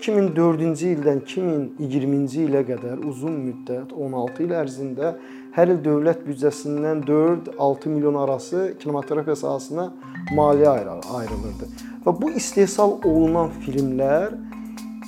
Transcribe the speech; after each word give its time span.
2004-cü 0.00 0.94
ildən 0.94 1.18
2020-ci 1.28 2.46
ilə 2.46 2.62
qədər 2.64 3.02
uzun 3.04 3.34
müddət 3.44 3.92
16 3.92 4.44
il 4.46 4.54
ərzində 4.56 5.10
hər 5.52 5.72
il 5.74 5.80
dövlət 5.84 6.22
büdcəsindən 6.24 7.02
4-6 7.04 7.92
milyon 7.92 8.16
arası 8.22 8.70
kinematografiya 8.80 9.36
sahəsinə 9.42 9.90
maliyyə 10.36 10.72
ayrılırdı. 11.18 11.68
Və 12.06 12.14
bu 12.16 12.30
istehsal 12.40 12.96
olunan 13.04 13.52
filmlər 13.60 14.32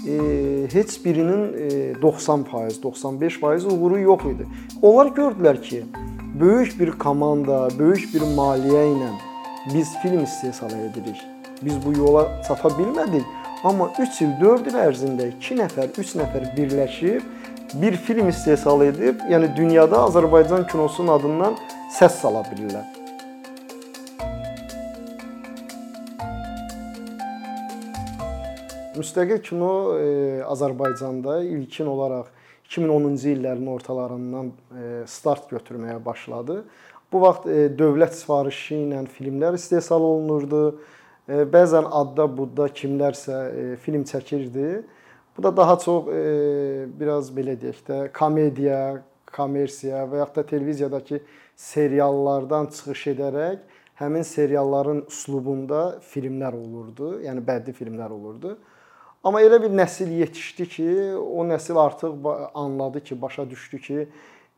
e, 0.04 0.16
heç 0.72 0.98
birinin 1.04 1.45
e, 1.56 1.93
90%, 2.02 2.82
95% 2.84 3.72
uğuru 3.72 4.00
yox 4.04 4.29
idi. 4.34 4.48
Onlar 4.82 5.14
gördülər 5.16 5.62
ki, 5.62 5.84
böyük 6.40 6.80
bir 6.80 6.98
komanda, 7.00 7.68
böyük 7.79 8.12
bir 8.14 8.29
maliyyə 8.36 8.88
ilə 8.93 9.12
biz 9.74 9.96
film 10.02 10.24
istehsal 10.24 10.70
edirik. 10.70 11.22
Biz 11.62 11.86
bu 11.86 11.93
yola 11.96 12.26
çata 12.48 12.68
bilmədik, 12.76 13.24
amma 13.64 13.93
3 13.94 14.21
il, 14.25 14.32
4 14.40 14.71
il 14.72 14.79
ərzində 14.82 15.29
2 15.39 15.57
nəfər, 15.61 15.93
3 15.94 16.16
nəfər 16.18 16.48
birləşib 16.57 17.26
bir 17.79 17.94
film 18.07 18.29
istehsal 18.32 18.82
edib, 18.85 19.22
yəni 19.30 19.52
dünyada 19.57 20.02
Azərbaycan 20.08 20.66
kinosunun 20.71 21.14
adından 21.14 21.54
səs 21.94 22.18
sala 22.25 22.43
bilirlər. 22.50 22.85
Müstəqil 28.98 29.38
kino 29.46 29.72
e, 29.96 30.08
Azərbaycanda 30.44 31.38
ilkin 31.46 31.86
olaraq 31.88 32.33
2010-cu 32.69 33.30
illərin 33.30 33.70
ortalarından 33.72 34.50
e, 34.50 34.88
start 35.06 35.47
götürməyə 35.55 36.00
başladı. 36.05 36.64
Bu 37.12 37.22
vaxt 37.22 37.47
e, 37.47 37.70
dövlət 37.78 38.19
sifarişi 38.19 38.83
ilə 38.88 39.06
filmlər 39.14 39.56
istehsal 39.56 40.02
olunurdu. 40.02 40.80
E, 41.33 41.45
bəzən 41.48 41.86
adda 41.89 42.27
budda 42.28 42.67
kimlərsə 42.69 43.36
e, 43.48 43.62
film 43.81 44.05
çəkirdi. 44.09 44.83
Bu 45.36 45.42
da 45.42 45.56
daha 45.56 45.78
çox 45.80 46.11
e, 46.12 46.24
biraz 47.00 47.30
belə 47.33 47.55
deyək 47.61 47.78
də 47.86 48.00
komediya, 48.12 48.80
kommersiya 49.33 50.05
və 50.11 50.20
yaxud 50.20 50.41
da 50.41 50.47
televiziyadakı 50.50 51.20
seriallardan 51.56 52.69
çıxış 52.74 53.06
edərək 53.14 53.62
həmin 54.02 54.27
serialların 54.27 55.05
üslubunda 55.08 55.80
filmlər 56.12 56.56
olurdu, 56.58 57.14
yəni 57.24 57.44
bədii 57.46 57.77
filmlər 57.77 58.12
olurdu. 58.12 58.56
Amma 59.24 59.41
elə 59.41 59.61
bir 59.62 59.72
nəsil 59.72 60.11
yetişdi 60.19 60.69
ki, 60.69 60.89
o 61.17 61.46
nəsil 61.46 61.78
artıq 61.78 62.27
anladı 62.58 63.00
ki, 63.00 63.20
başa 63.22 63.46
düşdü 63.48 63.78
ki, 63.86 64.06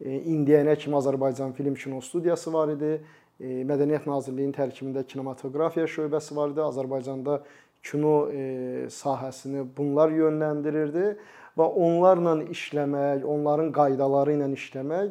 indiyənə 0.02 0.78
kimi 0.80 0.96
Azərbaycan 0.96 1.52
Film 1.52 1.74
Kino 1.74 2.00
Studiyası 2.00 2.52
var 2.52 2.72
idi. 2.72 2.96
E, 3.42 3.64
Mədəniyyət 3.66 4.06
Nazirliyinin 4.06 4.54
tərkibində 4.54 5.02
kinematografiya 5.10 5.88
şöbəsi 5.90 6.36
var 6.36 6.52
idi. 6.52 6.62
Azərbaycanda 6.62 7.40
kino 7.84 8.14
e, 8.30 8.44
sahəsini 8.94 9.64
bunlar 9.76 10.14
yönləndirirdi 10.14 11.08
və 11.58 11.66
onlarla 11.86 12.38
işləmək, 12.54 13.26
onların 13.26 13.72
qaydaları 13.74 14.36
ilə 14.38 14.48
işləmək 14.54 15.10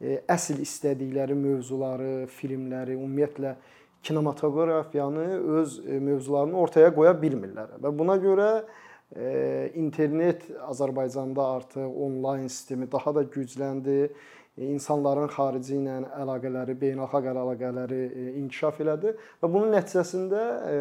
e, 0.00 0.16
əsl 0.32 0.62
istədikləri 0.64 1.36
mövzuları, 1.36 2.26
filmləri, 2.40 2.96
ümumiyyətlə 2.96 3.54
kinematografiyanı 4.08 5.28
öz 5.60 5.78
mövzularını 5.84 6.56
ortaya 6.56 6.90
qoya 6.94 7.12
bilmirlər. 7.18 7.76
Və 7.82 7.92
buna 7.92 8.16
görə 8.22 8.50
internet 9.74 10.44
Azərbaycanda 10.68 11.44
artıq 11.56 11.96
onlayn 12.04 12.46
sistemi 12.52 12.86
daha 12.92 13.14
da 13.16 13.22
gücləndi 13.24 14.10
insanların 14.58 15.28
xarici 15.30 15.76
ilə 15.78 15.98
əlaqələri, 16.18 16.74
beynəlxalq 16.80 17.28
əlaqələri 17.32 17.98
e, 18.06 18.24
inkişaf 18.40 18.80
elədi 18.82 19.12
və 19.42 19.50
bunun 19.50 19.70
nəticəsində 19.76 20.40
e, 20.70 20.80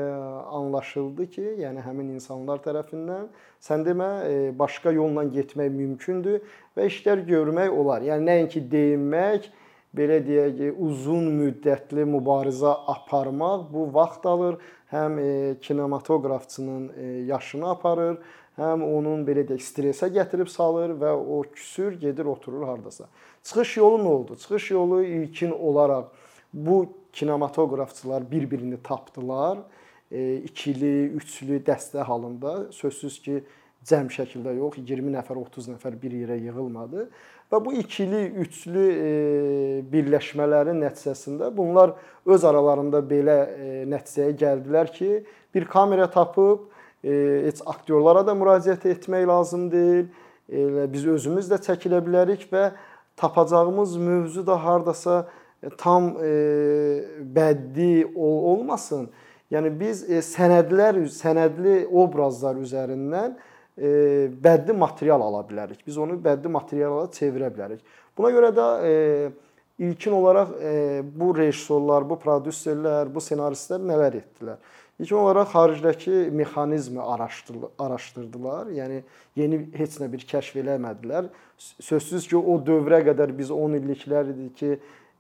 anlaşıldı 0.60 1.28
ki, 1.36 1.46
yəni 1.62 1.84
həmin 1.86 2.16
insanlar 2.16 2.64
tərəfindən 2.66 3.28
sən 3.64 3.86
demə 3.86 4.10
e, 4.26 4.40
başqa 4.58 4.94
yolla 4.96 5.28
getmək 5.34 5.70
mümkündür 5.76 6.42
və 6.78 6.90
işlər 6.90 7.22
görmək 7.28 7.74
olar. 7.74 8.06
Yəni 8.08 8.30
nəinki 8.32 8.64
deyinmək, 8.72 9.52
belə 9.98 10.20
deyək, 10.26 10.74
uzun 10.84 11.30
müddətli 11.38 12.06
mübarizə 12.10 12.74
aparmaq 12.94 13.70
bu 13.72 13.88
vaxt 13.94 14.26
alır, 14.30 14.58
həm 14.92 15.18
kinematoqrafçının 15.62 16.92
yaşını 17.28 17.70
aparır, 17.70 18.20
həm 18.58 18.84
onun 18.86 19.24
belə 19.28 19.46
deyək 19.48 19.64
stressə 19.64 20.10
gətirib 20.14 20.50
salır 20.50 20.96
və 20.98 21.14
o 21.14 21.42
küsür 21.54 21.98
gedir 22.02 22.26
oturur 22.26 22.66
hardasa. 22.68 23.08
Çıxış 23.44 23.78
yolu 23.78 24.02
nə 24.04 24.08
oldu? 24.08 24.36
Çıxış 24.36 24.72
yolu 24.72 25.04
ilkin 25.04 25.52
olaraq 25.52 26.10
bu 26.54 26.86
kinematoqrafçılar 27.14 28.32
bir-birini 28.32 28.82
tapdılar. 28.84 29.60
E, 30.12 30.36
ikili, 30.36 31.06
üçlü 31.20 31.62
dəstə 31.68 32.02
halında 32.02 32.72
sözsüz 32.72 33.22
ki, 33.22 33.42
cəm 33.88 34.10
şəkildə 34.12 34.56
yox, 34.58 34.78
20 34.84 35.14
nəfər, 35.14 35.38
30 35.40 35.68
nəfər 35.76 35.96
bir 36.02 36.16
yerə 36.16 36.38
yığılmadı 36.42 37.08
və 37.52 37.60
bu 37.64 37.74
ikili, 37.80 38.24
üçlü 38.44 38.86
e, 38.92 39.12
birləşmələrin 39.92 40.82
nəticəsində 40.84 41.52
bunlar 41.56 41.94
öz 42.28 42.48
aralarında 42.48 43.00
belə 43.08 43.38
e, 43.48 43.70
nəticəyə 43.92 44.36
gəldilər 44.42 44.92
ki, 44.96 45.12
bir 45.56 45.68
kamera 45.72 46.10
tapıb 46.12 46.68
heç 47.04 47.62
aktyorlara 47.66 48.26
da 48.28 48.34
müraciət 48.38 48.88
etmək 48.90 49.28
lazım 49.30 49.68
deyil. 49.72 50.08
Elə 50.48 50.86
biz 50.92 51.06
özümüz 51.12 51.50
də 51.52 51.60
çəkilə 51.64 52.00
bilərik 52.06 52.46
və 52.52 52.72
tapacağımız 53.18 53.98
mövzu 53.98 54.48
da 54.48 54.64
hardasa 54.64 55.28
e, 55.64 55.70
tam 55.70 56.16
e, 56.24 56.32
bəddi 57.36 58.06
olmasın. 58.16 59.10
Yəni 59.52 59.74
biz 59.80 60.04
e, 60.10 60.22
sənədlər, 60.24 61.02
sənədli 61.12 61.82
obrazlar 61.92 62.60
üzərindən 62.62 63.36
e, 63.78 63.90
bəddi 64.44 64.76
material 64.78 65.24
ala 65.28 65.44
bilərik. 65.50 65.84
Biz 65.88 65.98
onu 66.04 66.16
bəddi 66.24 66.52
materiala 66.52 67.10
çevirə 67.16 67.52
bilərik. 67.54 67.84
Buna 68.18 68.32
görə 68.36 68.54
də 68.56 68.68
e, 68.88 68.96
ilkin 69.80 70.12
olaraq 70.12 70.56
e, 70.62 70.74
bu 71.16 71.34
rejissorlar, 71.38 72.08
bu 72.10 72.20
prodüserlər, 72.22 73.12
bu 73.14 73.24
ssenaristlər 73.24 73.84
nələr 73.84 74.22
etdilər? 74.22 74.62
İlkin 75.00 75.16
olaraq 75.16 75.52
xaricdəki 75.54 76.32
mexanizmi 76.34 77.02
araşdırdılar. 77.78 78.72
Yəni 78.74 79.04
yeni 79.38 79.60
heç 79.78 80.00
nə 80.02 80.08
bir 80.10 80.24
kəşf 80.26 80.58
eləmədilər. 80.58 81.28
Sözsüz 81.58 82.26
ki, 82.32 82.38
o 82.38 82.58
dövrə 82.58 83.04
qədər 83.06 83.30
biz 83.38 83.52
10 83.54 83.78
illiklər 83.78 84.32
idi 84.32 84.48
ki, 84.58 84.72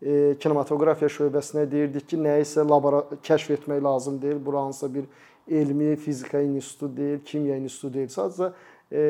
e, 0.02 0.16
kinematografiya 0.42 1.12
şöbəsinə 1.14 1.68
deyirdik 1.70 2.08
ki, 2.10 2.18
nəyisə 2.26 2.66
kəşf 3.30 3.54
etmək 3.60 3.84
lazım 3.84 4.18
deyil. 4.22 4.42
Bura 4.46 4.64
hansısa 4.66 4.90
bir 4.94 5.06
elmi 5.48 5.96
fizika 5.96 6.42
institutu 6.42 6.98
deyil, 6.98 7.22
kimya 7.26 7.62
institutu 7.62 7.94
deyil. 7.94 8.10
Sadəcə 8.10 8.50
e, 8.90 9.04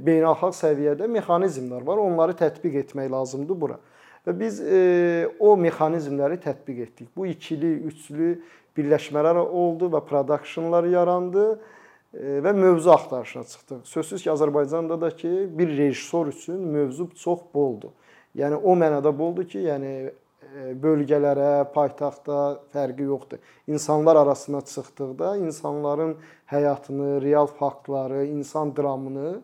beynəlxalq 0.00 0.56
səviyyədə 0.62 1.10
mexanizmlər 1.12 1.84
var. 1.84 2.00
Onları 2.08 2.32
tətbiq 2.40 2.80
etmək 2.86 3.12
lazımdır 3.12 3.60
bura. 3.60 3.78
Və 4.26 4.34
biz 4.34 4.58
e, 4.58 5.28
o 5.38 5.54
mexanizmləri 5.60 6.40
tətbiq 6.42 6.82
etdik. 6.82 7.08
Bu 7.16 7.28
ikili, 7.30 7.76
üçlü 7.86 8.32
birləşmələr 8.76 9.38
oldu 9.44 9.88
və 9.92 10.02
productionlar 10.08 10.88
yarandı 10.90 11.44
e, 11.54 12.40
və 12.42 12.52
mövzu 12.56 12.90
axtarışına 12.90 13.44
çıxdıq. 13.52 13.84
Sözsüz 13.86 14.24
ki, 14.24 14.30
Azərbaycanda 14.34 14.98
da 15.00 15.12
ki, 15.14 15.32
bir 15.58 15.70
rejissor 15.78 16.32
üçün 16.34 16.58
mövzu 16.74 17.08
çox 17.14 17.46
boldur. 17.54 17.94
Yəni 18.36 18.58
o 18.58 18.74
mənada 18.76 19.12
boldur 19.14 19.46
ki, 19.46 19.62
yəni 19.68 19.92
e, 20.10 20.72
bölgələrə, 20.82 21.68
paytaxtda 21.74 22.40
fərqi 22.74 23.06
yoxdur. 23.06 23.38
İnsanlar 23.70 24.18
arasına 24.26 24.60
çıxdıqda 24.60 25.36
insanların 25.36 26.16
həyatını, 26.50 27.22
real 27.22 27.46
faktları, 27.46 28.24
insan 28.26 28.74
dramını 28.76 29.40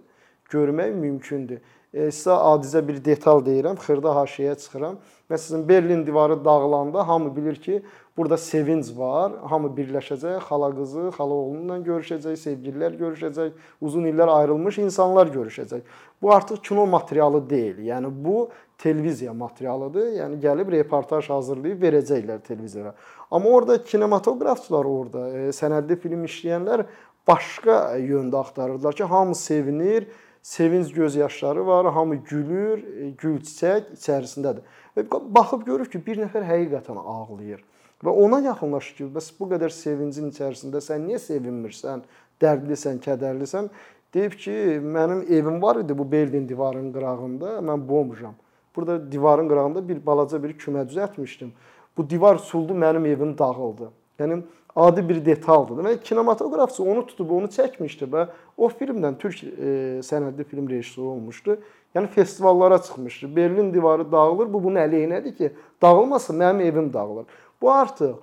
görmək 0.50 0.90
mümkündür. 0.94 1.62
E, 1.92 2.06
sizə 2.08 2.32
adicə 2.32 2.80
bir 2.88 3.02
detal 3.04 3.42
deyirəm, 3.44 3.76
xırda 3.76 4.14
haşiyəyə 4.16 4.54
çıxıram. 4.62 4.94
Məsələn, 5.30 5.66
Berlin 5.68 6.06
divarı 6.06 6.38
dağılanda 6.44 7.08
hamı 7.08 7.36
bilir 7.36 7.56
ki, 7.56 7.82
burada 8.16 8.36
sevinc 8.36 8.88
var, 8.96 9.32
hamı 9.50 9.68
birləşəcək, 9.76 10.38
xala 10.48 10.70
qızı, 10.76 11.10
xala 11.16 11.34
oğlunla 11.34 11.76
görüşəcək, 11.84 12.38
sevgililər 12.40 12.96
görüşəcək, 12.96 13.52
uzun 13.80 14.08
illər 14.08 14.32
ayrılmış 14.38 14.78
insanlar 14.86 15.28
görüşəcək. 15.36 15.84
Bu 16.22 16.32
artıq 16.32 16.64
kino 16.64 16.86
materialı 16.86 17.44
deyil. 17.50 17.84
Yəni 17.84 18.08
bu 18.24 18.48
televiziya 18.78 19.32
materialıdır. 19.36 20.08
Yəni 20.16 20.40
gəlib 20.40 20.72
reportaj 20.72 21.28
hazırlayıb 21.30 21.82
verəcəklər 21.82 22.40
televizora. 22.48 22.94
Amma 23.30 23.48
orada 23.48 23.82
kinematoqrafçılar 23.84 24.84
orada, 24.84 25.28
e, 25.28 25.48
sənədli 25.52 26.00
film 26.00 26.24
işləyənlər 26.24 26.86
başqa 27.28 27.98
yöndə 28.00 28.40
axtarırdılar 28.40 28.96
ki, 28.96 29.04
hamı 29.04 29.34
sevinir, 29.34 30.08
sevinc 30.42 30.94
göz 30.94 31.16
yaşları 31.16 31.66
var, 31.66 31.92
hamı 31.92 32.16
gülür, 32.16 32.82
e, 32.82 33.10
gül 33.10 33.38
çiçək 33.40 33.94
içərisindədir. 33.96 34.66
Və 34.96 35.06
baxıb 35.10 35.64
görür 35.66 35.90
ki, 35.90 36.02
bir 36.06 36.18
nəfər 36.26 36.44
həqiqətən 36.48 36.98
ağlayır. 36.98 37.62
Və 38.02 38.10
ona 38.10 38.40
yaxınlaşır 38.42 38.96
ki, 38.96 39.08
bəs 39.14 39.30
bu 39.38 39.48
qədər 39.54 39.70
sevincin 39.70 40.32
içərisində 40.32 40.82
sən 40.82 41.06
niyə 41.06 41.20
sevinmirsən, 41.22 42.02
dərdlisən, 42.42 42.98
kədərlisən? 43.04 43.70
Deyib 44.14 44.34
ki, 44.36 44.54
mənim 44.82 45.22
evim 45.30 45.62
var 45.62 45.80
idi 45.80 45.98
bu 45.98 46.10
Berlin 46.12 46.48
divarının 46.48 46.92
qırağında, 46.92 47.58
mən 47.68 47.88
bombujam. 47.88 48.34
Burada 48.76 49.12
divarın 49.12 49.48
qırağında 49.48 49.88
bir 49.88 50.06
balaca 50.06 50.42
bir 50.42 50.58
kümə 50.58 50.82
düzəltmişdim. 50.88 51.50
Bu 51.96 52.10
divar 52.10 52.36
suldu, 52.36 52.74
mənim 52.74 53.06
evim 53.08 53.38
dağıldı. 53.38 53.90
Yəni 54.18 54.42
adi 54.76 55.04
bir 55.08 55.24
detaldır. 55.24 55.84
Və 55.84 55.98
kinematografçı 56.02 56.82
onu 56.82 57.06
tutub 57.06 57.30
onu 57.30 57.50
çəkmişdi 57.52 58.08
və 58.12 58.26
o 58.56 58.68
filmdən 58.68 59.18
türk 59.20 59.44
e, 59.44 60.00
sənədli 60.06 60.44
film 60.48 60.68
rejissoru 60.70 61.14
olmuşdu. 61.16 61.58
Yəni 61.94 62.06
festivallara 62.06 62.82
çıxmışdı. 62.82 63.36
Berlin 63.36 63.74
divarı 63.74 64.12
dağılır. 64.12 64.52
Bu 64.52 64.64
bunun 64.64 64.80
əleyhinədir 64.80 65.36
ki, 65.36 65.52
dağılmasa 65.82 66.32
mənim 66.32 66.62
evim 66.62 66.92
dağılır. 66.92 67.24
Bu 67.62 67.72
artıq 67.72 68.14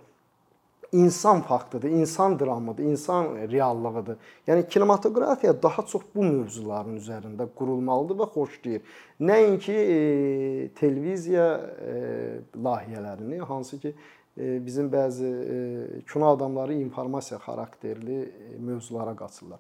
insan 0.92 1.42
faktıdır, 1.42 1.90
insan 1.90 2.40
dramıdır, 2.40 2.84
insan 2.84 3.26
reallığıdır. 3.52 4.18
Yəni 4.48 4.68
kinematografiya 4.68 5.64
daha 5.64 5.86
çox 5.86 6.02
bu 6.16 6.24
mövzuların 6.24 6.98
üzərində 6.98 7.48
qurulmalıdır 7.56 8.18
və 8.24 8.30
xoşlayır. 8.34 8.82
Nəinki 9.22 9.74
e, 9.74 9.98
televiziya 10.80 11.48
e, 11.86 11.94
layihələrini, 12.64 13.40
hansı 13.40 13.80
ki 13.80 13.94
bizim 14.40 14.90
bəzi 14.92 15.28
e, 15.28 15.58
kino 16.12 16.28
adamları 16.32 16.74
informasiya 16.74 17.40
xarakterli 17.40 18.20
e, 18.22 18.58
mövzulara 18.60 19.16
qaçırlar. 19.16 19.60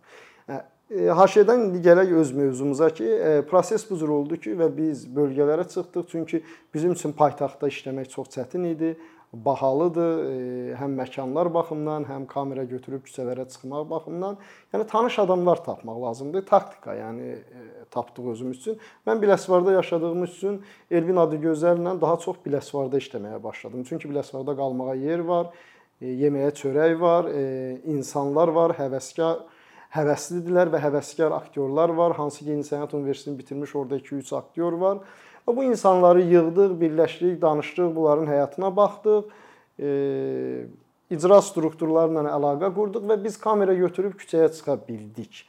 E, 0.49 0.59
Haşiyədən 0.89 1.67
indi 1.67 1.83
gələk 1.85 2.15
öz 2.17 2.31
mövzumuza 2.33 2.89
ki, 2.89 3.05
e, 3.05 3.41
proses 3.49 3.83
bu 3.89 3.97
cür 3.99 4.09
oldu 4.15 4.39
ki 4.41 4.55
və 4.57 4.69
biz 4.77 5.03
bölgələrə 5.15 5.67
çıxdıq. 5.69 6.07
Çünki 6.11 6.43
bizim 6.73 6.95
üçün 6.95 7.13
paytaxtda 7.13 7.69
işləmək 7.69 8.09
çox 8.15 8.31
çətin 8.37 8.65
idi 8.71 8.95
bahalıdır, 9.33 10.23
e, 10.25 10.75
həm 10.79 10.95
məkanlar 10.97 11.53
baxımından, 11.53 12.05
həm 12.09 12.25
kamera 12.27 12.63
götürüb 12.63 13.03
küçələrə 13.05 13.45
çıxmaq 13.51 13.89
baxımından. 13.89 14.37
Yəni 14.73 14.87
tanış 14.87 15.19
adamlar 15.19 15.63
tapmaq 15.65 16.01
lazımdır. 16.01 16.45
Taktika, 16.45 16.95
yəni 16.97 17.35
e, 17.35 17.67
tapdıq 17.91 18.31
özümüz 18.31 18.57
üçün. 18.57 18.79
Mən 19.07 19.21
Biləsuvarda 19.21 19.73
yaşadığım 19.73 20.23
üçün 20.23 20.61
Elvin 20.91 21.21
Adıgözəllə 21.21 22.01
daha 22.01 22.17
çox 22.25 22.41
Biləsuvarda 22.45 22.97
işləməyə 22.97 23.43
başladım. 23.43 23.85
Çünki 23.89 24.09
Biləsuvarda 24.09 24.57
qalmağa 24.57 24.97
yer 24.97 25.19
var, 25.19 25.53
e, 26.01 26.09
yeməyə 26.09 26.49
çörək 26.57 26.99
var, 26.99 27.29
insanlar 27.85 28.47
var, 28.47 28.73
həvəskar 28.81 29.45
həvəslidirlər 29.93 30.69
və 30.73 30.81
həvəskar 30.81 31.33
aktyorlar 31.37 31.93
var. 31.97 32.17
Hansı 32.17 32.45
ki, 32.45 32.51
İncəsənət 32.57 32.95
Universitetini 32.97 33.37
bitirmiş 33.37 33.75
orada 33.75 33.97
2-3 33.97 34.35
aktyor 34.37 34.73
var. 34.73 34.97
Bu 35.47 35.63
insanları 35.63 36.21
yığdıq, 36.21 36.75
birləşdik, 36.81 37.41
danışdıq, 37.41 37.95
bunların 37.95 38.27
həyatına 38.27 38.75
baxdıq. 38.75 39.31
E, 39.79 39.89
icra 41.09 41.39
strukturlarla 41.41 42.25
əlaqə 42.35 42.69
qurduq 42.75 43.07
və 43.09 43.17
biz 43.23 43.37
kamera 43.41 43.73
götürüb 43.73 44.17
küçəyə 44.19 44.51
çıxa 44.53 44.77
bildik. 44.87 45.45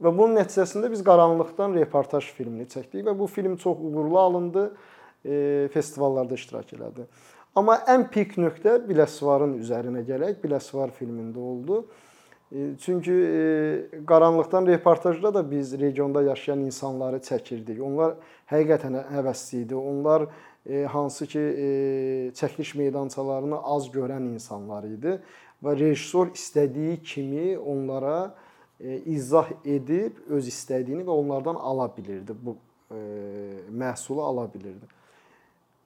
Və 0.00 0.12
bunun 0.16 0.38
nəticəsində 0.38 0.90
biz 0.92 1.02
qaranlıqdan 1.04 1.74
reportaj 1.76 2.30
filmini 2.36 2.68
çəkdik 2.70 3.04
və 3.08 3.16
bu 3.18 3.26
film 3.26 3.56
çox 3.60 3.78
uğurlu 3.80 4.18
alındı, 4.18 4.70
e, 5.24 5.68
festivallarda 5.72 6.34
iştirak 6.34 6.72
elədi. 6.76 7.04
Amma 7.54 7.80
ən 7.90 8.06
pik 8.14 8.36
nöqtə 8.38 8.78
Biləsuvarın 8.86 9.56
üzərinə 9.58 10.04
gələk, 10.06 10.38
Biləsuvar 10.44 10.94
filmində 10.94 11.42
oldu. 11.42 11.82
Çünki 12.80 13.12
e, 13.12 14.04
qaranlıqdan 14.06 14.66
reportajda 14.66 15.34
da 15.34 15.50
biz 15.50 15.80
regionda 15.80 16.22
yaşayan 16.22 16.58
insanları 16.58 17.20
çəkirdik. 17.22 17.78
Onlar 17.78 18.16
həqiqətən 18.50 18.96
həvəsli 19.14 19.62
idi. 19.62 19.76
Onlar 19.76 20.26
e, 20.66 20.82
hansı 20.82 21.26
ki 21.30 21.38
e, 21.38 21.66
çəkiliş 22.34 22.74
meydançalarını 22.78 23.62
az 23.62 23.86
görən 23.94 24.32
insanlar 24.32 24.88
idi 24.90 25.20
və 25.62 25.78
rejissor 25.78 26.34
istədiyi 26.34 26.98
kimi 27.02 27.58
onlara 27.58 28.34
izah 29.06 29.50
edib 29.64 30.18
öz 30.26 30.46
istədiyini 30.48 31.06
və 31.06 31.14
onlardan 31.22 31.54
ala 31.54 31.86
bilirdi. 31.96 32.34
Bu 32.42 32.56
məhsulu 33.70 34.22
ala 34.26 34.48
bilirdi. 34.54 34.88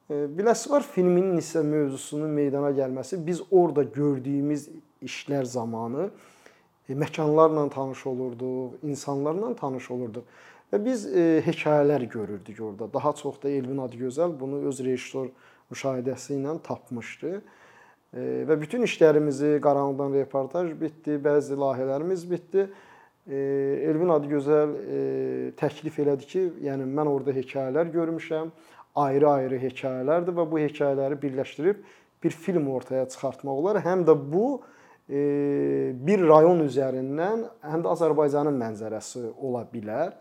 Biləsuvar 0.09 0.87
filminin 0.87 1.43
isə 1.43 1.61
mövzusunun 1.67 2.31
meydana 2.31 2.71
gəlməsi 2.71 3.19
biz 3.27 3.43
orada 3.51 3.83
gördüyümüz 3.83 4.69
işlər 5.03 5.45
zamanı 5.45 6.09
E, 6.09 6.34
məkanlarla 6.89 7.69
tanış 7.71 8.07
olurduq, 8.07 8.77
insanlarla 8.83 9.55
tanış 9.57 9.91
olurduq. 9.91 10.25
Və 10.73 10.81
biz 10.85 11.07
e, 11.07 11.43
hekayələr 11.47 12.05
görürdük 12.11 12.61
orada. 12.61 12.93
Daha 12.93 13.13
çox 13.13 13.43
da 13.43 13.49
Elvin 13.49 13.79
Adıgözəl 13.79 14.33
bunu 14.41 14.65
öz 14.69 14.81
rejissor 14.85 15.29
müşahidəsi 15.71 16.35
ilə 16.39 16.57
tapmışdı. 16.67 17.37
E, 18.15 18.25
və 18.49 18.57
bütün 18.61 18.83
işlərimizi 18.83 19.61
qaranlıqdan 19.65 20.17
reportaj 20.19 20.73
bitdi, 20.81 21.21
bəzi 21.25 21.57
layihələrimiz 21.61 22.27
bitdi. 22.31 22.67
E, 23.31 23.39
Elvin 23.89 24.13
Adıgözəl 24.19 24.75
e, 24.75 25.01
təklif 25.61 26.01
elədi 26.03 26.29
ki, 26.29 26.47
yəni 26.69 26.89
mən 26.91 27.09
orada 27.09 27.33
hekayələr 27.39 27.93
görmüşəm, 27.95 28.53
ayrı-ayrı 29.05 29.61
hekayələrdir 29.69 30.37
və 30.37 30.51
bu 30.51 30.61
hekayələri 30.67 31.21
birləşdirib 31.23 31.81
bir 32.25 32.31
film 32.31 32.69
ortaya 32.71 33.09
çıxartmaq 33.09 33.63
olar. 33.63 33.81
Həm 33.85 34.05
də 34.09 34.15
bu 34.17 34.63
bir 35.09 36.23
rayon 36.25 36.63
üzərindən 36.65 37.43
həm 37.61 37.83
də 37.85 37.91
Azərbaycanın 37.93 38.57
mənzərəsi 38.57 39.27
ola 39.37 39.67
bilər. 39.69 40.15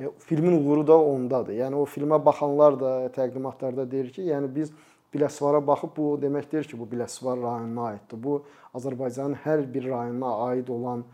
E, 0.00 0.10
filmin 0.18 0.56
uğuru 0.56 0.86
da 0.86 0.98
ondadır. 0.98 1.56
Yəni 1.56 1.76
o 1.76 1.84
filmə 1.88 2.18
baxanlar 2.24 2.76
da 2.80 2.92
təqdimatlarda 3.16 3.86
deyir 3.90 4.12
ki, 4.12 4.28
yəni 4.32 4.52
biz 4.54 4.72
Biləsvara 5.14 5.62
baxıb 5.64 5.94
bu 5.96 6.06
demək 6.20 6.50
deyir 6.52 6.66
ki, 6.68 6.76
bu 6.76 6.88
Biləsvar 6.90 7.38
rayonuna 7.40 7.86
aiddir. 7.92 8.20
Bu 8.20 8.42
Azərbaycanın 8.76 9.38
hər 9.44 9.64
bir 9.72 9.88
rayonuna 9.88 10.32
aid 10.50 10.68
olan 10.68 11.04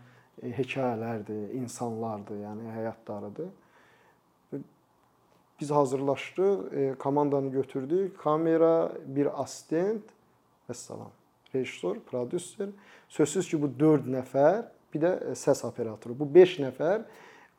e, 0.41 0.51
hekayələrdir, 0.51 1.53
insanlardır, 1.61 2.41
yəni 2.43 2.75
həyatlarıdır. 2.77 3.51
Biz 5.59 5.71
hazırlaşdıq, 5.71 6.71
e, 6.73 6.93
komandanı 6.99 7.51
götürdük, 7.51 8.19
kamera, 8.19 8.91
bir 9.05 9.31
assistent 9.41 10.15
və 10.67 10.75
salam 10.75 11.22
rejissor, 11.55 11.99
prodüser. 11.99 12.69
Sözsüz 13.09 13.49
ki, 13.49 13.61
bu 13.61 13.69
4 13.79 14.07
nəfər, 14.15 14.63
bir 14.93 15.03
də 15.03 15.13
e, 15.31 15.35
səs 15.37 15.63
operatoru. 15.67 16.17
Bu 16.19 16.29
5 16.35 16.57
nəfər 16.67 17.05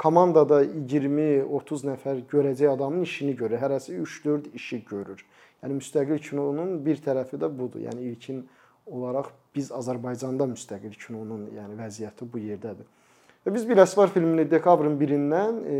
komandada 0.00 0.62
20-30 0.64 1.87
nəfər 1.91 2.25
görəcək 2.31 2.75
adamın 2.75 3.06
işini 3.06 3.37
görür. 3.37 3.61
Hərəsi 3.62 3.96
3-4 4.00 4.50
işi 4.58 4.82
görür. 4.91 5.25
Yəni 5.62 5.79
müstəqil 5.79 6.20
kinonun 6.20 6.76
bir 6.85 7.00
tərəfi 7.05 7.41
də 7.41 7.49
budur. 7.58 7.81
Yəni 7.87 8.11
ilkin 8.11 8.43
olaraq 8.87 9.31
biz 9.55 9.70
Azərbaycanda 9.73 10.49
müstəqil 10.50 10.99
kinonun 11.06 11.49
yəni 11.55 11.79
vəziyyəti 11.79 12.29
bu 12.31 12.43
yerdədir. 12.43 12.91
Və 13.44 13.52
biz 13.52 13.67
Biləsuvar 13.69 14.08
filmini 14.08 14.46
dekabrın 14.49 14.94
1-dən 14.96 15.56
e, 15.69 15.79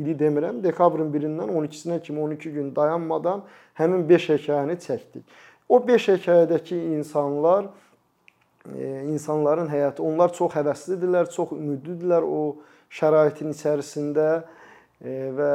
ili 0.00 0.16
demirəm, 0.18 0.58
dekabrın 0.64 1.12
1-dən 1.14 1.52
12-sinə 1.54 2.00
kimi 2.02 2.18
12 2.20 2.50
gün 2.50 2.72
dayanmadan 2.74 3.44
həmin 3.78 4.02
5 4.08 4.28
hekayəni 4.32 4.74
çəkdik. 4.82 5.22
O 5.72 5.78
5 5.88 6.08
hekayədəki 6.08 6.76
insanlar 6.98 7.70
e, 8.76 9.04
insanların 9.08 9.70
həyatı, 9.72 10.02
onlar 10.04 10.34
çox 10.36 10.52
həvəslidirlər, 10.52 11.30
çox 11.32 11.54
ümidlidirlər 11.56 12.26
o 12.28 12.40
şəraitin 12.92 13.54
içərisində 13.54 14.26
e, 15.00 15.14
və 15.38 15.52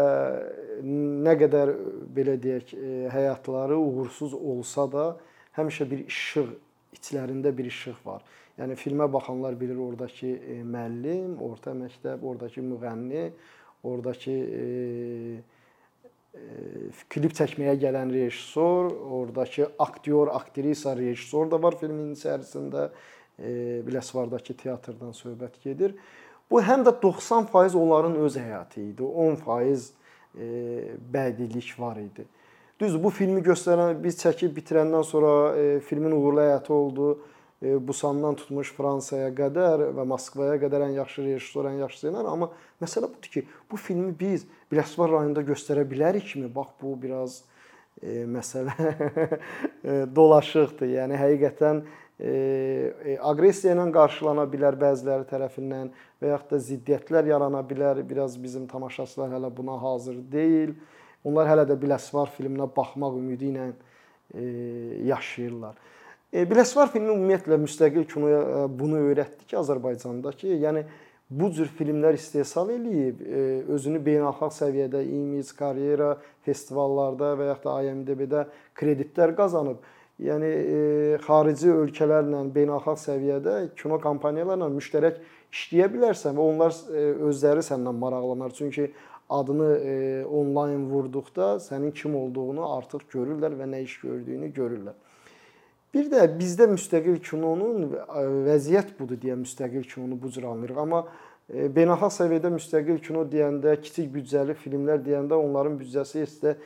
nə 0.82 1.36
qədər 1.38 1.74
belə 2.15 2.34
deyək, 2.41 2.74
e, 2.74 2.96
həyatları 3.13 3.77
uğursuz 3.77 4.34
olsa 4.34 4.88
da 4.89 5.06
həmişə 5.60 5.86
bir 5.91 6.01
işıq 6.08 6.50
içlərində 6.98 7.53
bir 7.53 7.70
işıq 7.70 8.01
var. 8.06 8.25
Yəni 8.58 8.74
filmə 8.82 9.06
baxanlar 9.13 9.53
bilir 9.60 9.77
ordakı 9.77 10.34
müəllim, 10.65 11.38
orta 11.46 11.77
məktəb, 11.77 12.25
ordakı 12.25 12.65
müğənni, 12.65 13.27
ordakı 13.86 14.34
e, 14.34 14.65
klip 17.12 17.36
çəkməyə 17.38 17.75
gələn 17.82 18.12
rejissor, 18.13 18.91
oradakı 18.91 19.70
aktyor, 19.79 20.32
aktrisa, 20.34 20.96
rejissor 20.98 21.51
da 21.51 21.62
var 21.63 21.77
filmin 21.79 22.13
içərisində. 22.15 22.89
E, 23.38 23.84
Biləsvardakı 23.86 24.56
teatrdan 24.58 25.13
söhbət 25.13 25.60
gedir. 25.63 25.94
Bu 26.50 26.62
həm 26.63 26.86
də 26.88 26.96
90% 27.01 27.75
onların 27.77 28.15
öz 28.24 28.38
həyatı 28.39 28.82
idi. 28.82 29.03
10% 29.03 29.91
e, 30.34 30.48
bədilik 31.13 31.74
var 31.79 32.00
idi. 32.01 32.25
Düz 32.79 32.98
bu 33.03 33.10
filmi 33.10 33.41
göstərən 33.46 33.98
biz 34.03 34.20
çəkib 34.22 34.53
bitirəndən 34.58 35.06
sonra 35.06 35.34
e, 35.58 35.79
filmin 35.79 36.13
uğurlu 36.17 36.41
həyatı 36.46 36.74
oldu. 36.74 37.08
Busandan 37.62 38.36
tutmuş 38.38 38.70
Fransaya 38.78 39.32
qədər 39.34 39.88
və 39.98 40.04
Moskvaya 40.06 40.60
qədər 40.62 40.84
ən 40.86 40.92
yaxşı 41.00 41.24
rejissor, 41.26 41.66
ən 41.72 41.80
yaxşı 41.82 42.04
ssenari, 42.04 42.30
amma 42.30 42.52
məsələ 42.84 43.10
budur 43.10 43.32
ki, 43.34 43.42
bu 43.72 43.80
filmi 43.82 44.12
biz 44.20 44.46
Biləsuvar 44.70 45.10
rayonunda 45.10 45.42
göstərə 45.48 45.86
bilərikmi? 45.90 46.52
Bax 46.54 46.76
bu 46.82 46.92
biraz 47.02 47.40
e, 48.02 48.28
məsələ 48.30 48.76
e, 48.84 49.96
dolaşıqdır. 50.14 50.92
Yəni 51.00 51.18
həqiqətən 51.18 51.82
e, 51.82 52.30
e, 52.30 53.18
aqressiya 53.26 53.74
ilə 53.74 53.88
qarşılana 53.96 54.46
bilər 54.54 54.78
bəziləri 54.78 55.26
tərəfindən 55.32 55.90
və 56.22 56.36
yaxud 56.36 56.54
da 56.54 56.62
ziddiyyətlər 56.70 57.34
yarana 57.34 57.64
bilər. 57.66 58.04
Biraz 58.06 58.38
bizim 58.44 58.70
tamaşaçılar 58.70 59.34
hələ 59.34 59.50
buna 59.58 59.82
hazır 59.82 60.22
deyil. 60.32 60.78
Onlar 61.26 61.50
hələ 61.50 61.66
də 61.72 61.82
Biləsuvar 61.82 62.30
filminə 62.38 62.70
baxmaq 62.76 63.18
ümidi 63.18 63.50
ilə 63.50 63.72
e, 63.72 64.44
yaşayırlar. 65.10 65.74
E, 66.34 66.43
Biləsuvar 66.43 66.89
filmi 66.91 67.13
ümumiyyətlə 67.13 67.55
müstəqil 67.62 68.03
kinoya 68.12 68.39
e, 68.43 68.63
bunu 68.79 69.00
öyrətdi 69.10 69.46
ki, 69.48 69.55
Azərbaycanda 69.62 70.34
ki, 70.36 70.57
yəni 70.60 70.81
bu 71.31 71.48
cür 71.55 71.69
filmlər 71.77 72.17
istehsal 72.19 72.74
eləyib, 72.74 73.22
e, 73.24 73.43
özünü 73.75 74.01
beynəlxalq 74.03 74.57
səviyyədə 74.57 75.05
image, 75.07 75.53
karyera 75.55 76.17
festivallarda 76.43 77.31
və 77.39 77.48
yaxud 77.53 77.69
da 77.69 77.77
IMDb-də 77.91 78.43
kreditlər 78.75 79.36
qazanıb. 79.39 79.79
yəni 80.17 80.48
xarici 81.22 81.69
ölkələrlə 81.69 82.39
beynəlxalq 82.55 82.98
səviyyədə 82.98 83.51
kino 83.77 84.00
kompaniyalarla 84.01 84.65
müştərək 84.74 85.19
işləyə 85.53 85.91
bilərsən 85.93 86.34
və 86.34 86.41
onlar 86.41 86.74
özləri 87.29 87.62
səndən 87.62 88.00
maraqlanar. 88.01 88.50
Çünki 88.50 88.89
adını 89.29 90.25
onlayn 90.25 90.89
vurduqda 90.89 91.60
sənin 91.62 91.93
kim 91.93 92.15
olduğunu 92.17 92.65
artıq 92.65 93.05
görürlər 93.13 93.53
və 93.62 93.69
nə 93.69 93.84
iş 93.86 94.00
gördüyünü 94.01 94.50
görürlər. 94.57 94.98
Bir 95.94 96.10
də 96.12 96.25
bizdə 96.39 96.67
müstəqil 96.70 97.22
kinonun 97.24 97.94
vəziyyət 98.48 98.96
budur 99.00 99.20
deyə 99.22 99.38
müstəqil 99.39 99.88
kinonu 99.88 100.17
bu 100.22 100.32
cür 100.36 100.50
anlayırıq. 100.51 100.82
Amma 100.84 101.06
beynəlxalq 101.48 102.13
səviyyədə 102.17 102.51
müstəqil 102.58 103.00
kino 103.03 103.24
deyəndə, 103.32 103.77
kiçik 103.82 104.10
büdcəli 104.12 104.58
filmlər 104.60 105.00
deyəndə 105.06 105.38
onların 105.39 105.77
büdcəsi 105.79 106.25
də 106.44 106.58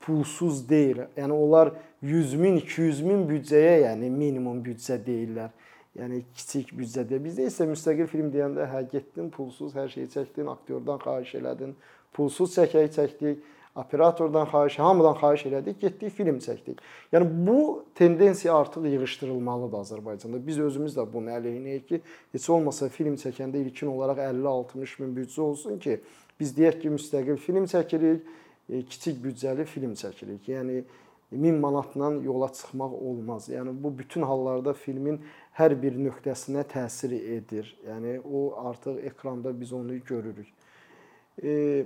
pulsuz 0.00 0.62
deyil. 0.68 1.04
Yəni 1.16 1.36
onlar 1.36 1.74
100 2.02 2.34
min, 2.40 2.56
200 2.56 3.02
min 3.04 3.26
büdcəyə, 3.28 3.76
yəni 3.84 4.08
minimum 4.08 4.62
büdcə 4.64 4.96
deyirlər. 5.04 5.52
Yəni 6.00 6.22
kiçik 6.38 6.72
büdcədə. 6.78 7.20
Bizdə 7.20 7.50
isə 7.50 7.68
müstəqil 7.68 8.08
film 8.08 8.32
deyəndə 8.32 8.64
hə 8.70 8.86
getdin, 8.88 9.28
pulsuz 9.34 9.76
hər 9.76 9.90
şeyi 9.92 10.08
çəkdin, 10.14 10.48
aktyordan 10.54 11.02
xahiş 11.04 11.34
elədin, 11.42 11.74
pulsuz 12.16 12.56
çəkək 12.56 12.94
çəkdik, 12.96 13.44
operatordan 13.74 14.46
xahiş, 14.46 14.78
hamıdan 14.78 15.14
xahiş 15.20 15.46
elədik, 15.46 15.78
getdik 15.80 16.12
film 16.16 16.38
çəkdik. 16.42 16.82
Yəni 17.12 17.28
bu 17.46 17.84
tendensiya 17.94 18.54
artıq 18.54 18.86
yığışdırılmalıdır 18.86 19.84
Azərbaycanda. 19.84 20.42
Biz 20.46 20.58
özümüz 20.58 20.96
də 20.96 21.06
bunun 21.12 21.32
əleyhinəyik 21.38 21.86
ki, 21.88 22.02
heç 22.32 22.50
olmasa 22.50 22.88
film 22.88 23.14
çəkəndə 23.14 23.62
ilkin 23.62 23.86
olaraq 23.94 24.18
50-60 24.26 25.00
min 25.02 25.16
büdcə 25.16 25.40
olsun 25.40 25.78
ki, 25.78 26.00
biz 26.40 26.56
deyək 26.58 26.82
ki, 26.82 26.94
müstəqil 26.98 27.36
film 27.36 27.70
çəkirik 27.70 28.26
E, 28.70 28.82
kiçik 28.86 29.18
büdcəli 29.24 29.64
film 29.66 29.94
çəkirik. 29.98 30.46
Yəni 30.46 30.82
1000 31.32 31.54
manatla 31.62 32.12
yola 32.24 32.48
çıxmaq 32.52 32.92
olmaz. 32.94 33.48
Yəni 33.48 33.74
bu 33.82 33.92
bütün 33.98 34.22
hallarda 34.22 34.72
filmin 34.72 35.18
hər 35.58 35.74
bir 35.82 35.96
nöqtəsinə 35.98 36.64
təsir 36.70 37.14
edir. 37.18 37.72
Yəni 37.88 38.20
o 38.24 38.54
artıq 38.68 39.00
ekranda 39.10 39.54
biz 39.60 39.72
onu 39.72 39.98
görürük. 40.04 40.52
E, 41.42 41.84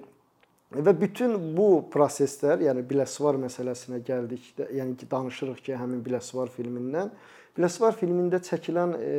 və 0.73 0.95
bütün 1.01 1.37
bu 1.57 1.85
proseslər, 1.93 2.65
yəni 2.65 2.85
Biləsuvar 2.89 3.39
məsələsinə 3.43 4.01
gəldikdə, 4.07 4.71
yəni 4.75 4.97
ki, 5.01 5.09
danışırıq 5.11 5.63
ki, 5.67 5.77
həmin 5.79 6.01
Biləsuvar 6.07 6.53
filmindən, 6.55 7.13
Biləsuvar 7.59 7.95
filmində 7.99 8.41
çəkilən 8.43 8.97
e, 8.99 9.15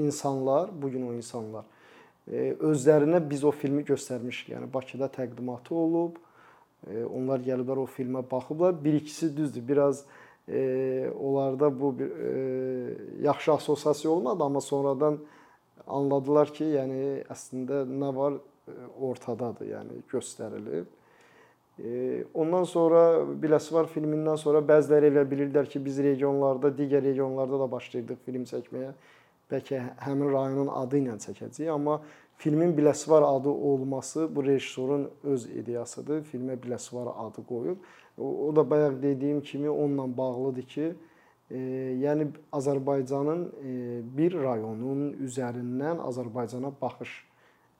insanlar, 0.00 0.72
bu 0.72 0.90
gün 0.90 1.08
o 1.08 1.14
insanlar 1.14 1.66
e, 2.26 2.54
özlərinə 2.58 3.20
biz 3.30 3.44
o 3.44 3.52
filmi 3.54 3.84
göstərmişik. 3.86 4.54
Yəni 4.56 4.72
Bakıda 4.72 5.10
təqdimatı 5.12 5.74
olub, 5.74 6.18
Onlar 6.84 7.40
gəliblər 7.40 7.80
o 7.80 7.86
filmə 7.88 8.22
baxıblar. 8.30 8.76
Bir 8.84 8.94
ikisi 9.00 9.36
düzdür, 9.36 9.68
biraz 9.68 10.04
e, 10.48 11.10
onlarda 11.20 11.80
bu 11.80 11.98
bir 11.98 12.10
e, 12.10 12.96
yaxşı 13.22 13.52
assosiasiya 13.52 14.12
olmadı, 14.12 14.44
amma 14.44 14.60
sonradan 14.60 15.18
anladılar 15.86 16.52
ki, 16.52 16.64
yəni 16.76 17.00
əslində 17.32 17.84
nə 17.88 18.10
var 18.16 18.36
e, 18.36 18.40
ortadadır, 19.00 19.68
yəni 19.74 20.02
göstərilib. 20.10 20.86
E, 21.78 22.24
ondan 22.34 22.64
sonra 22.70 23.24
Biləsuvar 23.42 23.88
filmindən 23.90 24.38
sonra 24.38 24.62
bəziləri 24.64 25.10
elə 25.10 25.24
bilirdilər 25.30 25.68
ki, 25.70 25.82
biz 25.84 25.98
regionlarda, 26.04 26.70
digər 26.74 27.02
regionlarda 27.02 27.58
da 27.64 27.70
başlayırdıq 27.70 28.20
film 28.26 28.46
çəkməyə. 28.50 28.92
Bəlkə 29.50 29.80
həmin 30.06 30.30
rayonun 30.32 30.70
adı 30.72 31.02
ilə 31.02 31.18
çəkəcəyik, 31.20 31.72
amma 31.72 32.00
Filmin 32.36 32.76
Biləsuvar 32.76 33.22
adı 33.22 33.48
olması 33.48 34.36
bu 34.36 34.44
rejissorun 34.44 35.10
öz 35.22 35.46
ideyasıdır. 35.46 36.24
Filmə 36.32 36.56
Biləsuvar 36.58 37.12
adı 37.26 37.44
qoyub. 37.46 37.76
O 38.18 38.56
da 38.56 38.70
bayaq 38.70 39.02
dediyim 39.02 39.40
kimi 39.40 39.70
onunla 39.70 40.16
bağlıdır 40.16 40.62
ki, 40.62 40.94
e, 41.50 41.58
yəni 42.02 42.26
Azərbaycanın 42.52 43.46
e, 43.62 43.70
bir 44.16 44.34
rayonun 44.34 45.12
üzərindən 45.26 46.02
Azərbaycana 46.08 46.72
baxış 46.82 47.24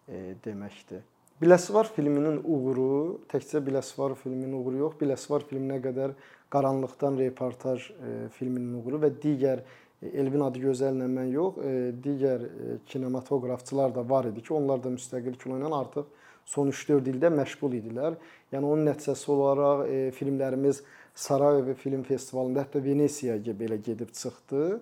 e, 0.09 0.35
deməkdir. 0.45 1.03
Biləsuvar 1.43 1.89
filminin 1.97 2.41
uğuru 2.45 3.21
təkcə 3.31 3.63
Biləsuvar 3.67 4.15
filminin 4.21 4.55
uğuru 4.55 4.85
yox, 4.85 4.99
Biləsuvar 5.01 5.47
filminə 5.49 5.81
qədər 5.83 6.15
Qaranlıqdan 6.55 7.19
reportaj 7.19 7.89
e, 7.91 8.13
filminin 8.37 8.77
uğuru 8.79 9.01
və 9.03 9.11
digər 9.23 9.65
Elvin 10.05 10.45
Adıgözəllə 10.45 11.09
mən 11.11 11.33
yox, 11.33 11.59
e, 11.59 11.73
digər 12.05 12.45
e, 12.45 12.77
kinematoqrafçılar 12.91 13.95
da 13.95 14.05
var 14.09 14.29
idi 14.31 14.45
ki, 14.45 14.55
onlar 14.55 14.83
da 14.85 14.93
müstəqil 14.95 15.39
kino 15.41 15.59
ilə 15.59 15.73
artıq 15.79 16.11
son 16.45 16.71
3-4 16.71 17.09
ildə 17.15 17.31
məşğul 17.33 17.79
idilər. 17.81 18.19
Yəni 18.53 18.69
onun 18.69 18.85
nəticəsi 18.91 19.31
olaraq 19.33 19.87
e, 19.89 20.03
filmlərimiz 20.17 20.83
Sarayevo 21.15 21.75
Film 21.79 22.03
Festivalında, 22.05 22.67
hətta 22.67 22.83
Venesiyaya 22.85 23.57
belə 23.59 23.79
gedib 23.83 24.13
çıxdı. 24.13 24.81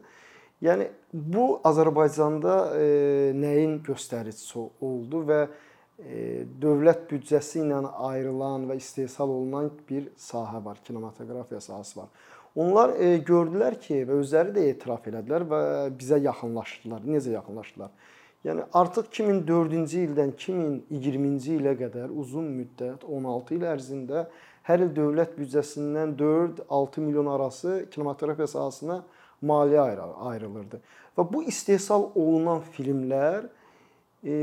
Yəni 0.62 0.86
bu 1.12 1.58
Azərbaycanda 1.66 2.56
nəyin 3.34 3.80
göstəricisi 3.86 4.60
oldu 4.86 5.24
və 5.26 5.40
dövlət 6.62 7.08
büdcəsi 7.10 7.64
ilə 7.64 7.80
ayrılan 8.10 8.68
və 8.70 8.76
istehsal 8.78 9.30
olunan 9.30 9.70
bir 9.88 10.08
sahə 10.18 10.62
var, 10.64 10.78
kinematografiya 10.86 11.60
sahəsi 11.62 11.98
var. 11.98 12.08
Onlar 12.54 12.92
e, 13.00 13.16
gördülər 13.24 13.78
ki, 13.80 14.02
və 14.08 14.18
özləri 14.20 14.52
də 14.52 14.64
etiraf 14.74 15.06
elədilər 15.08 15.44
və 15.48 15.60
bizə 15.96 16.18
yaxınlaşdılar. 16.20 17.04
Necə 17.08 17.32
yaxınlaşdılar? 17.32 17.92
Yəni 18.44 18.66
artıq 18.76 19.08
2004-cü 19.14 20.02
ildən 20.02 20.34
2020-ci 20.34 21.56
ilə 21.60 21.72
qədər 21.78 22.10
uzun 22.10 22.50
müddət 22.58 23.06
16 23.06 23.56
il 23.56 23.64
ərzində 23.70 24.26
hər 24.66 24.84
il 24.84 24.90
dövlət 24.96 25.36
büdcəsindən 25.38 26.16
4-6 26.18 27.04
milyon 27.06 27.30
arası 27.32 27.76
kinematografiya 27.94 28.50
sahəsinə 28.50 28.98
maliyyə 29.42 29.98
ayrılırdı. 30.30 30.80
Və 31.18 31.26
bu 31.32 31.42
istehsal 31.48 32.08
olunan 32.14 32.62
filmlər 32.76 33.48
e, 34.24 34.34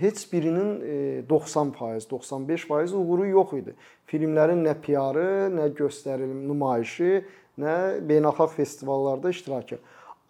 heç 0.00 0.32
birinin 0.32 0.80
e, 0.80 1.22
90%, 1.28 2.08
95% 2.10 2.94
uğuru 2.96 3.26
yox 3.26 3.54
idi. 3.58 3.74
Filmlərin 4.10 4.64
nə 4.66 4.74
PR-ı, 4.82 5.28
nə 5.54 5.70
göstərilim, 5.78 6.42
nümayişi, 6.48 7.24
nə 7.58 7.76
beynəlxalq 8.08 8.56
festivallarda 8.56 9.30
iştirakı. 9.30 9.78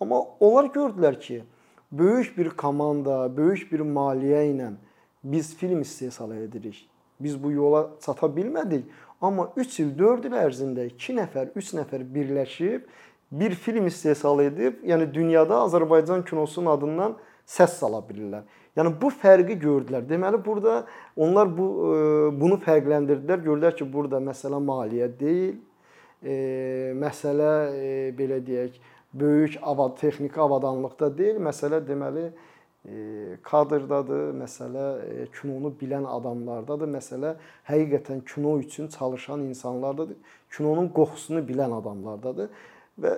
Amma 0.00 0.22
onlar 0.40 0.70
gördülər 0.74 1.20
ki, 1.20 1.42
böyük 1.92 2.38
bir 2.38 2.50
komanda, 2.50 3.26
böyük 3.36 3.72
bir 3.72 3.80
maliyyə 3.80 4.46
ilə 4.52 4.70
biz 5.24 5.54
film 5.56 5.80
istehsal 5.80 6.36
edirik. 6.36 6.88
Biz 7.20 7.42
bu 7.42 7.52
yola 7.52 7.90
çata 8.00 8.26
bilmədik, 8.26 8.84
amma 9.20 9.52
3 9.56 9.80
il, 9.80 9.98
4 9.98 10.24
il 10.24 10.36
ərzində 10.40 10.86
2 10.88 11.16
nəfər, 11.18 11.50
3 11.56 11.74
nəfər 11.80 12.04
birləşib 12.14 12.86
bir 13.32 13.54
film 13.54 13.86
istehsal 13.86 14.40
edib, 14.44 14.82
yəni 14.86 15.14
dünyada 15.14 15.62
Azərbaycan 15.66 16.24
kinosunun 16.26 16.72
adından 16.74 17.16
səs 17.46 17.78
sala 17.78 18.02
bilirlər. 18.08 18.42
Yəni 18.78 18.92
bu 19.02 19.10
fərqi 19.22 19.56
gördülər. 19.60 20.04
Deməli 20.08 20.38
burada 20.44 20.84
onlar 21.16 21.50
bu 21.56 21.66
e, 21.94 21.96
bunu 22.40 22.58
fərqləndirdilər. 22.64 23.42
Gördülər 23.46 23.76
ki, 23.78 23.86
burada 23.92 24.20
məsələ 24.22 24.60
maliyyə 24.62 25.10
deyil, 25.20 25.56
e, 26.22 26.34
məsələ 26.98 27.50
e, 27.74 27.90
belə 28.18 28.38
deyək, 28.46 28.78
böyük 29.14 29.58
avad 29.62 29.96
texniki 29.98 30.40
avadanlıqda 30.40 31.10
deyil, 31.18 31.40
məsələ 31.42 31.80
deməli 31.86 32.26
e, 32.30 33.36
kadrdadır, 33.46 34.30
məsələ 34.38 34.88
e, 35.06 35.28
kinonu 35.38 35.72
bilən 35.80 36.06
adamlardadır, 36.06 36.90
məsələ 36.98 37.34
həqiqətən 37.70 38.22
kino 38.34 38.58
üçün 38.62 38.90
çalışan 38.90 39.46
insanlardadır, 39.50 40.18
kinonun 40.56 40.90
qoxusunu 40.94 41.42
bilən 41.46 41.74
adamlardadır 41.78 42.50
və 43.02 43.16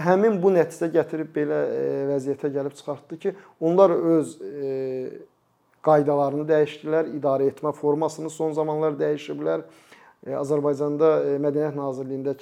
həmin 0.00 0.38
bu 0.42 0.52
nəticə 0.54 0.90
gətirib 0.94 1.32
belə 1.34 1.58
e, 1.74 1.82
vəziyyətə 2.10 2.50
gəlib 2.54 2.76
çıxartdı 2.78 3.18
ki, 3.24 3.34
onlar 3.60 3.90
öz 3.90 4.36
e, 4.40 4.72
qaydalarını 5.86 6.46
dəyişdilər, 6.48 7.12
idarə 7.16 7.48
etmə 7.50 7.72
formasını 7.76 8.30
son 8.30 8.52
zamanlar 8.56 8.96
dəyişiblər. 9.00 9.64
E, 10.26 10.34
Azərbaycanda 10.36 11.12
e, 11.24 11.36
Mədəniyyət 11.42 11.78
Nazirliyində 11.78 12.34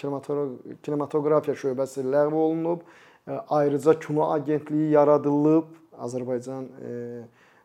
kinematografiya 0.83 1.57
şöbəsi 1.59 2.07
ləğv 2.07 2.35
olunub. 2.35 2.87
E, 3.29 3.41
ayrıca 3.61 3.99
kino 3.99 4.31
agentliyi 4.33 4.91
yaradılıb. 4.97 5.77
Azərbaycan 5.99 6.67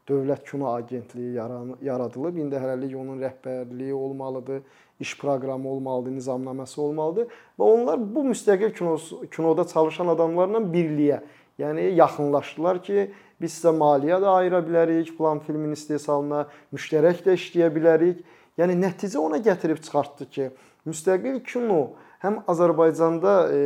Dövlət 0.10 0.44
Kino 0.50 0.68
Agentliyi 0.74 1.34
yaradılıb. 1.82 2.38
İndi 2.38 2.60
hələlik 2.60 2.96
onun 3.00 3.22
rəhbərliyi 3.24 3.94
olmalıdır, 3.94 4.62
iş 5.00 5.18
proqramı 5.18 5.70
olmalıdır, 5.70 6.18
nizamnaməsi 6.18 6.80
olmalıdır 6.82 7.32
və 7.60 7.70
onlar 7.76 8.04
bu 8.16 8.26
müstəqil 8.28 8.74
kinosu, 8.76 9.24
kinoda 9.32 9.68
çalışan 9.68 10.12
adamlarla 10.12 10.60
birliyə, 10.74 11.22
yəni 11.60 11.94
yaxınlaşdılar 11.96 12.82
ki, 12.84 13.08
biz 13.42 13.56
sizə 13.56 13.72
maliyyə 13.78 14.20
də 14.24 14.30
ayıra 14.38 14.60
bilərik, 14.68 15.14
plan 15.18 15.40
filmin 15.44 15.76
istehsalına, 15.78 16.46
müştərək 16.76 17.24
də 17.26 17.38
işləyə 17.40 17.72
bilərik. 17.76 18.24
Yəni 18.60 18.76
nəticə 18.78 19.18
ona 19.18 19.40
gətirib 19.44 19.80
çıxartdı 19.82 20.30
ki, 20.30 20.50
müstəqil 20.88 21.40
kino 21.48 21.80
həm 22.24 22.44
Azərbaycanda 22.48 23.34
e, 23.56 23.62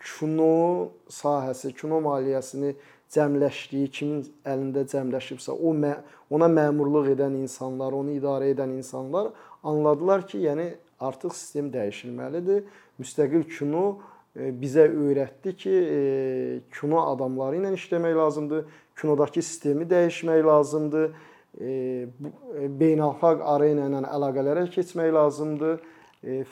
kino 0.00 0.90
sahəsi, 1.12 1.74
kino 1.76 2.00
maliyyəsini 2.06 2.74
cəmləşdiyi, 3.14 3.88
kimin 3.90 4.22
əlində 4.46 4.84
cəmləşibsə, 4.90 5.54
o 5.54 5.72
mə 5.74 5.96
ona 6.30 6.46
məmurluq 6.50 7.10
edən 7.16 7.40
insanlar, 7.40 7.92
onu 7.96 8.14
idarə 8.14 8.52
edən 8.54 8.76
insanlar 8.76 9.32
anladılar 9.66 10.26
ki, 10.28 10.44
yəni 10.46 10.68
artıq 11.02 11.34
sistem 11.34 11.72
dəyişilməlidir. 11.74 12.62
Müstəqil 13.00 13.48
kino 13.50 13.84
bizə 14.36 14.86
öyrətdi 14.86 15.56
ki, 15.58 15.74
kino 16.76 17.02
adamları 17.10 17.58
ilə 17.58 17.74
işləmək 17.74 18.14
lazımdır, 18.20 18.64
kinodakı 19.00 19.42
sistemi 19.42 19.88
dəyişmək 19.90 20.44
lazımdır, 20.46 21.10
beynəlxalq 22.80 23.42
arena 23.56 23.88
ilə 23.90 24.04
əlaqələrə 24.06 24.68
keçmək 24.70 25.10
lazımdır, 25.16 25.80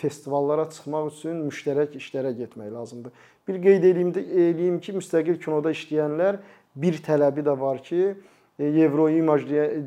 festivallara 0.01 0.65
çıxmaq 0.73 1.11
üçün 1.13 1.43
müştərək 1.47 1.95
işlərə 2.01 2.33
getmək 2.35 2.73
lazımdır. 2.73 3.13
Bir 3.49 3.57
qeyd 3.65 3.85
eləyim, 3.89 4.11
eləyim 4.13 4.81
ki, 4.85 4.93
müstəqil 4.99 5.39
kinoda 5.41 5.73
işləyənlər 5.73 6.43
bir 6.77 6.99
tələbi 7.05 7.45
də 7.47 7.55
var 7.57 7.79
ki, 7.85 8.11
Euroimaj 8.59 9.45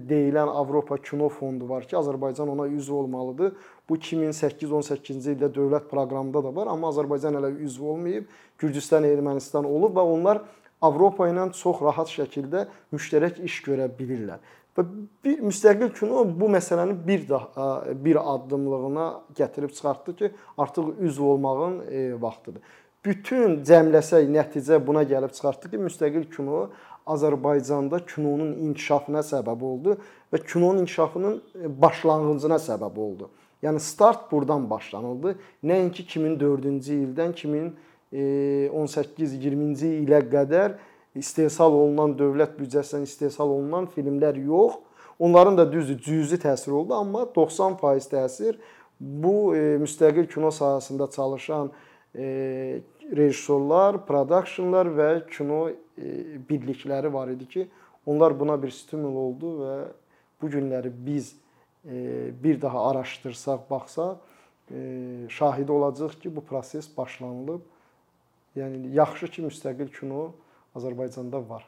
deyilən 0.07 0.47
Avropa 0.47 0.95
Kino 0.97 1.27
Fondu 1.29 1.67
var 1.69 1.83
ki, 1.83 1.97
Azərbaycan 1.99 2.49
ona 2.49 2.65
üzv 2.71 2.95
olmalıdır. 3.03 3.51
Bu 3.89 3.97
2008-18-ci 3.99 5.35
ildə 5.35 5.51
dövlət 5.53 5.89
proqramında 5.91 6.41
da 6.45 6.55
var, 6.55 6.71
amma 6.71 6.89
Azərbaycan 6.89 7.35
hələ 7.37 7.51
üzv 7.67 7.91
olmayıb. 7.93 8.31
Gürcüstan, 8.63 9.05
Ermənistan 9.05 9.67
olub 9.67 9.99
və 9.99 10.07
onlar 10.15 10.41
Avropa 10.81 11.27
ilə 11.29 11.51
çox 11.53 11.83
rahat 11.85 12.09
şəkildə 12.09 12.65
müştərək 12.95 13.43
iş 13.45 13.61
görə 13.67 13.91
bilirlər. 13.99 14.39
Və 14.73 14.87
bir 15.25 15.41
müstəqil 15.43 15.91
kino 15.93 16.23
bu 16.25 16.47
məsələni 16.49 16.95
bir 17.05 17.27
daha 17.29 17.67
bir 17.93 18.17
addımlığına 18.33 19.07
gətirib 19.37 19.75
çıxartdı 19.75 20.15
ki, 20.15 20.31
artıq 20.57 20.95
üzv 20.99 21.23
olmağın 21.33 21.81
e, 21.91 22.21
vaxtıdır. 22.21 22.63
Bütün 23.05 23.63
cəmləsək 23.65 24.27
nəticə 24.29 24.77
buna 24.85 25.01
gəlib 25.09 25.31
çıxartdı 25.33 25.71
ki, 25.71 25.77
müstəqil 25.81 26.27
kino 26.35 26.69
Azərbaycanda 27.09 27.97
kinonun 28.05 28.51
inkişafına 28.67 29.23
səbəb 29.25 29.63
oldu 29.65 29.95
və 30.33 30.37
kinonun 30.45 30.83
inkişafının 30.83 31.41
e, 31.63 31.81
başlanğıcına 31.81 32.59
səbəb 32.61 32.99
oldu. 33.01 33.29
Yəni 33.65 33.79
start 33.81 34.31
burdan 34.31 34.69
başlanıldı. 34.69 35.35
Nəinki 35.65 36.05
2004-cü 36.05 36.93
ildən 37.07 37.33
2018-20-ci 38.13 39.87
e, 39.87 40.01
ilə 40.05 40.21
qədər 40.29 40.77
istehsal 41.17 41.73
olunan 41.73 42.13
dövlət 42.21 42.53
büdcəsindən 42.61 43.09
istehsal 43.09 43.49
olunan 43.49 43.89
filmlər 43.95 44.37
yox. 44.45 44.77
Onların 45.19 45.57
da 45.57 45.65
düzdür, 45.71 45.97
cüzi 46.01 46.37
təsir 46.41 46.71
oldu, 46.73 46.93
amma 46.93 47.21
90% 47.33 48.09
təsir 48.13 48.61
bu 48.99 49.55
e, 49.57 49.77
müstəqil 49.81 50.29
kino 50.29 50.53
sahəsində 50.53 51.09
çalışan 51.09 51.71
rejissorlar, 52.15 54.05
prodakşnlar 54.07 54.89
və 54.97 55.09
kino 55.31 55.69
birlikləri 56.49 57.13
var 57.13 57.31
idi 57.31 57.47
ki, 57.47 57.67
onlar 58.05 58.39
buna 58.39 58.57
bir 58.61 58.71
stimul 58.75 59.15
oldu 59.25 59.53
və 59.61 59.75
bu 60.41 60.49
günləri 60.51 60.91
biz 60.91 61.35
bir 61.83 62.61
daha 62.61 62.89
araşdırsaq, 62.89 63.69
baxsaq, 63.69 64.17
şahidi 65.29 65.71
olacağıq 65.71 66.19
ki, 66.21 66.35
bu 66.35 66.45
proses 66.45 66.97
başlanılıb. 66.97 67.61
Yəni 68.55 68.91
yaxşı 68.95 69.27
ki, 69.31 69.41
müstəqil 69.47 69.89
kino 69.99 70.33
Azərbaycanda 70.75 71.49
var. 71.49 71.67